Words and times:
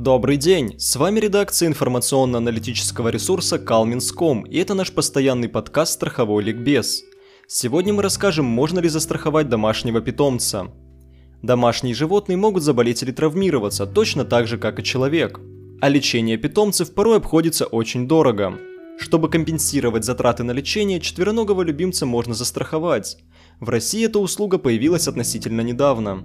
Добрый 0.00 0.36
день! 0.36 0.78
С 0.78 0.94
вами 0.94 1.18
редакция 1.18 1.66
информационно-аналитического 1.66 3.08
ресурса 3.08 3.56
Calmins.com 3.56 4.44
и 4.44 4.56
это 4.58 4.74
наш 4.74 4.92
постоянный 4.92 5.48
подкаст 5.48 5.94
«Страховой 5.94 6.44
ликбез». 6.44 7.02
Сегодня 7.48 7.92
мы 7.92 8.04
расскажем, 8.04 8.44
можно 8.44 8.78
ли 8.78 8.88
застраховать 8.88 9.48
домашнего 9.48 10.00
питомца. 10.00 10.68
Домашние 11.42 11.96
животные 11.96 12.36
могут 12.36 12.62
заболеть 12.62 13.02
или 13.02 13.10
травмироваться, 13.10 13.86
точно 13.86 14.24
так 14.24 14.46
же, 14.46 14.56
как 14.56 14.78
и 14.78 14.84
человек. 14.84 15.40
А 15.80 15.88
лечение 15.88 16.36
питомцев 16.36 16.94
порой 16.94 17.16
обходится 17.16 17.66
очень 17.66 18.06
дорого. 18.06 18.56
Чтобы 19.00 19.28
компенсировать 19.28 20.04
затраты 20.04 20.44
на 20.44 20.52
лечение, 20.52 21.00
четвероногого 21.00 21.62
любимца 21.62 22.06
можно 22.06 22.34
застраховать. 22.34 23.16
В 23.58 23.68
России 23.68 24.04
эта 24.04 24.20
услуга 24.20 24.58
появилась 24.58 25.08
относительно 25.08 25.62
недавно. 25.62 26.24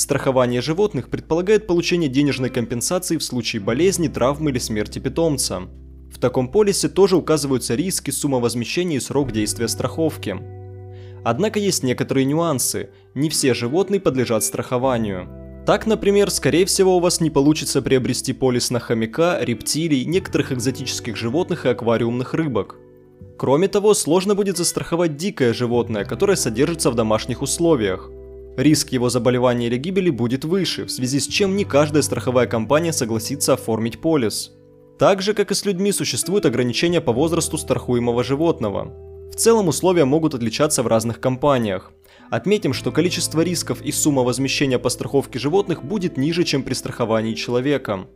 Страхование 0.00 0.62
животных 0.62 1.10
предполагает 1.10 1.66
получение 1.66 2.08
денежной 2.08 2.48
компенсации 2.48 3.18
в 3.18 3.22
случае 3.22 3.60
болезни, 3.60 4.08
травмы 4.08 4.50
или 4.50 4.56
смерти 4.58 4.98
питомца. 4.98 5.64
В 6.10 6.18
таком 6.18 6.50
полисе 6.50 6.88
тоже 6.88 7.18
указываются 7.18 7.74
риски, 7.74 8.10
сумма 8.10 8.38
возмещения 8.38 8.96
и 8.96 9.00
срок 9.00 9.30
действия 9.30 9.68
страховки. 9.68 10.38
Однако 11.22 11.58
есть 11.58 11.82
некоторые 11.82 12.24
нюансы, 12.24 12.88
не 13.14 13.28
все 13.28 13.52
животные 13.52 14.00
подлежат 14.00 14.42
страхованию. 14.42 15.28
Так, 15.66 15.86
например, 15.86 16.30
скорее 16.30 16.64
всего 16.64 16.96
у 16.96 17.00
вас 17.00 17.20
не 17.20 17.28
получится 17.28 17.82
приобрести 17.82 18.32
полис 18.32 18.70
на 18.70 18.80
хомяка, 18.80 19.38
рептилий, 19.42 20.06
некоторых 20.06 20.50
экзотических 20.50 21.14
животных 21.14 21.66
и 21.66 21.68
аквариумных 21.68 22.32
рыбок. 22.32 22.78
Кроме 23.36 23.68
того, 23.68 23.92
сложно 23.92 24.34
будет 24.34 24.56
застраховать 24.56 25.18
дикое 25.18 25.52
животное, 25.52 26.06
которое 26.06 26.36
содержится 26.36 26.90
в 26.90 26.94
домашних 26.94 27.42
условиях. 27.42 28.10
Риск 28.56 28.90
его 28.90 29.08
заболевания 29.08 29.68
или 29.68 29.76
гибели 29.76 30.10
будет 30.10 30.44
выше, 30.44 30.84
в 30.84 30.90
связи 30.90 31.20
с 31.20 31.26
чем 31.26 31.56
не 31.56 31.64
каждая 31.64 32.02
страховая 32.02 32.46
компания 32.46 32.92
согласится 32.92 33.54
оформить 33.54 34.00
полис. 34.00 34.52
Так 34.98 35.22
же, 35.22 35.32
как 35.32 35.50
и 35.50 35.54
с 35.54 35.64
людьми, 35.64 35.92
существуют 35.92 36.44
ограничения 36.44 37.00
по 37.00 37.12
возрасту 37.12 37.56
страхуемого 37.56 38.22
животного. 38.22 38.92
В 39.30 39.36
целом 39.36 39.68
условия 39.68 40.04
могут 40.04 40.34
отличаться 40.34 40.82
в 40.82 40.88
разных 40.88 41.20
компаниях. 41.20 41.92
Отметим, 42.30 42.72
что 42.74 42.92
количество 42.92 43.40
рисков 43.40 43.80
и 43.80 43.92
сумма 43.92 44.22
возмещения 44.22 44.78
по 44.78 44.88
страховке 44.88 45.38
животных 45.38 45.84
будет 45.84 46.16
ниже, 46.16 46.44
чем 46.44 46.62
при 46.62 46.74
страховании 46.74 47.34
человека. 47.34 48.06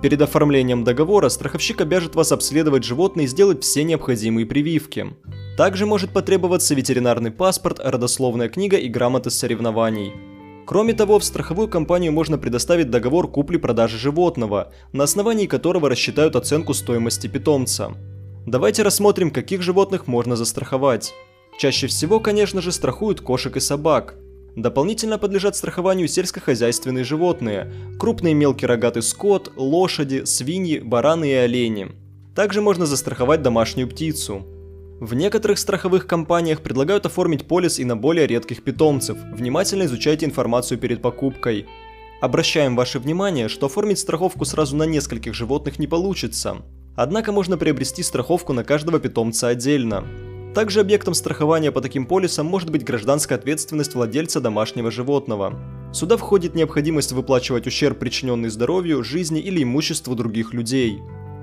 Перед 0.00 0.22
оформлением 0.22 0.84
договора 0.84 1.28
страховщик 1.28 1.80
обяжет 1.80 2.14
вас 2.14 2.30
обследовать 2.30 2.84
животное 2.84 3.24
и 3.24 3.28
сделать 3.28 3.64
все 3.64 3.82
необходимые 3.82 4.46
прививки. 4.46 5.08
Также 5.58 5.86
может 5.86 6.10
потребоваться 6.10 6.72
ветеринарный 6.76 7.32
паспорт, 7.32 7.80
родословная 7.82 8.48
книга 8.48 8.76
и 8.76 8.88
грамота 8.88 9.28
соревнований. 9.28 10.12
Кроме 10.64 10.92
того, 10.92 11.18
в 11.18 11.24
страховую 11.24 11.66
компанию 11.66 12.12
можно 12.12 12.38
предоставить 12.38 12.90
договор 12.90 13.28
купли-продажи 13.28 13.98
животного, 13.98 14.72
на 14.92 15.02
основании 15.02 15.46
которого 15.46 15.88
рассчитают 15.88 16.36
оценку 16.36 16.74
стоимости 16.74 17.26
питомца. 17.26 17.90
Давайте 18.46 18.84
рассмотрим, 18.84 19.32
каких 19.32 19.62
животных 19.62 20.06
можно 20.06 20.36
застраховать. 20.36 21.12
Чаще 21.58 21.88
всего, 21.88 22.20
конечно 22.20 22.62
же, 22.62 22.70
страхуют 22.70 23.20
кошек 23.20 23.56
и 23.56 23.60
собак. 23.60 24.14
Дополнительно 24.54 25.18
подлежат 25.18 25.56
страхованию 25.56 26.06
сельскохозяйственные 26.06 27.02
животные, 27.02 27.72
крупный 27.98 28.30
и 28.30 28.34
мелкий 28.34 28.66
рогатый 28.66 29.02
скот, 29.02 29.50
лошади, 29.56 30.22
свиньи, 30.24 30.78
бараны 30.78 31.28
и 31.28 31.34
олени. 31.34 31.88
Также 32.36 32.60
можно 32.60 32.86
застраховать 32.86 33.42
домашнюю 33.42 33.88
птицу. 33.88 34.46
В 35.00 35.14
некоторых 35.14 35.60
страховых 35.60 36.08
компаниях 36.08 36.60
предлагают 36.60 37.06
оформить 37.06 37.46
полис 37.46 37.78
и 37.78 37.84
на 37.84 37.96
более 37.96 38.26
редких 38.26 38.64
питомцев. 38.64 39.16
Внимательно 39.32 39.84
изучайте 39.84 40.26
информацию 40.26 40.76
перед 40.76 41.00
покупкой. 41.00 41.66
Обращаем 42.20 42.74
ваше 42.74 42.98
внимание, 42.98 43.46
что 43.46 43.66
оформить 43.66 44.00
страховку 44.00 44.44
сразу 44.44 44.74
на 44.74 44.82
нескольких 44.82 45.34
животных 45.34 45.78
не 45.78 45.86
получится. 45.86 46.56
Однако 46.96 47.30
можно 47.30 47.56
приобрести 47.56 48.02
страховку 48.02 48.52
на 48.52 48.64
каждого 48.64 48.98
питомца 48.98 49.46
отдельно. 49.46 50.04
Также 50.52 50.80
объектом 50.80 51.14
страхования 51.14 51.70
по 51.70 51.80
таким 51.80 52.04
полисам 52.04 52.46
может 52.46 52.70
быть 52.70 52.82
гражданская 52.82 53.38
ответственность 53.38 53.94
владельца 53.94 54.40
домашнего 54.40 54.90
животного. 54.90 55.54
Сюда 55.92 56.16
входит 56.16 56.56
необходимость 56.56 57.12
выплачивать 57.12 57.68
ущерб, 57.68 58.00
причиненный 58.00 58.48
здоровью, 58.48 59.04
жизни 59.04 59.40
или 59.40 59.62
имуществу 59.62 60.16
других 60.16 60.52
людей. 60.52 60.98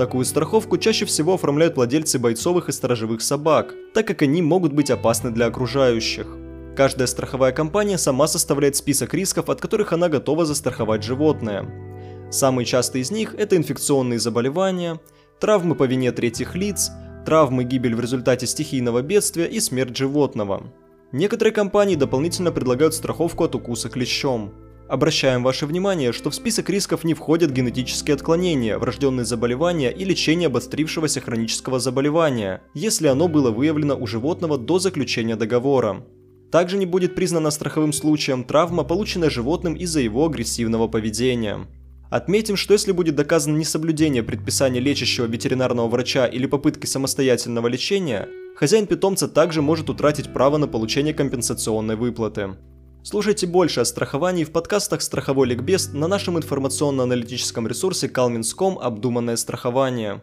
Такую 0.00 0.24
страховку 0.24 0.78
чаще 0.78 1.04
всего 1.04 1.34
оформляют 1.34 1.76
владельцы 1.76 2.18
бойцовых 2.18 2.70
и 2.70 2.72
сторожевых 2.72 3.20
собак, 3.20 3.74
так 3.92 4.06
как 4.06 4.22
они 4.22 4.40
могут 4.40 4.72
быть 4.72 4.90
опасны 4.90 5.30
для 5.30 5.44
окружающих. 5.44 6.26
Каждая 6.74 7.06
страховая 7.06 7.52
компания 7.52 7.98
сама 7.98 8.26
составляет 8.26 8.76
список 8.76 9.12
рисков, 9.12 9.50
от 9.50 9.60
которых 9.60 9.92
она 9.92 10.08
готова 10.08 10.46
застраховать 10.46 11.02
животное. 11.02 12.30
Самые 12.30 12.64
частые 12.64 13.02
из 13.02 13.10
них– 13.10 13.34
это 13.38 13.58
инфекционные 13.58 14.18
заболевания, 14.18 14.98
травмы 15.38 15.74
по 15.74 15.84
вине 15.84 16.12
третьих 16.12 16.54
лиц, 16.54 16.90
травмы, 17.26 17.64
гибель 17.64 17.94
в 17.94 18.00
результате 18.00 18.46
стихийного 18.46 19.02
бедствия 19.02 19.48
и 19.48 19.60
смерть 19.60 19.98
животного. 19.98 20.72
Некоторые 21.12 21.52
компании 21.52 21.96
дополнительно 21.96 22.52
предлагают 22.52 22.94
страховку 22.94 23.44
от 23.44 23.54
укуса 23.54 23.90
клещом. 23.90 24.54
Обращаем 24.90 25.44
ваше 25.44 25.66
внимание, 25.66 26.10
что 26.10 26.30
в 26.30 26.34
список 26.34 26.68
рисков 26.68 27.04
не 27.04 27.14
входят 27.14 27.52
генетические 27.52 28.14
отклонения, 28.14 28.76
врожденные 28.76 29.24
заболевания 29.24 29.92
и 29.92 30.04
лечение 30.04 30.48
обострившегося 30.48 31.20
хронического 31.20 31.78
заболевания, 31.78 32.60
если 32.74 33.06
оно 33.06 33.28
было 33.28 33.52
выявлено 33.52 33.96
у 33.96 34.08
животного 34.08 34.58
до 34.58 34.80
заключения 34.80 35.36
договора. 35.36 36.04
Также 36.50 36.76
не 36.76 36.86
будет 36.86 37.14
признана 37.14 37.52
страховым 37.52 37.92
случаем 37.92 38.42
травма, 38.42 38.82
полученная 38.82 39.30
животным 39.30 39.74
из-за 39.74 40.00
его 40.00 40.26
агрессивного 40.26 40.88
поведения. 40.88 41.68
Отметим, 42.10 42.56
что 42.56 42.72
если 42.72 42.90
будет 42.90 43.14
доказано 43.14 43.56
несоблюдение 43.56 44.24
предписания 44.24 44.80
лечащего 44.80 45.26
ветеринарного 45.26 45.86
врача 45.86 46.26
или 46.26 46.46
попытки 46.46 46.86
самостоятельного 46.86 47.68
лечения, 47.68 48.28
хозяин 48.56 48.88
питомца 48.88 49.28
также 49.28 49.62
может 49.62 49.88
утратить 49.88 50.32
право 50.32 50.56
на 50.56 50.66
получение 50.66 51.14
компенсационной 51.14 51.94
выплаты. 51.94 52.56
Слушайте 53.02 53.46
больше 53.46 53.80
о 53.80 53.84
страховании 53.86 54.44
в 54.44 54.52
подкастах 54.52 55.00
«Страховой 55.00 55.48
ликбез» 55.48 55.90
на 55.94 56.06
нашем 56.06 56.36
информационно-аналитическом 56.36 57.66
ресурсе 57.66 58.08
calmins.com 58.08 58.78
«Обдуманное 58.78 59.36
страхование». 59.36 60.20